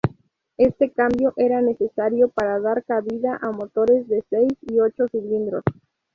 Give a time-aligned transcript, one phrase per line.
[0.57, 5.61] Este cambio era necesario para dar cabida a motores de seis y ocho cilindros.